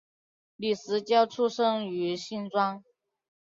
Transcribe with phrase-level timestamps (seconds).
[0.55, 2.83] 李石樵出生于新庄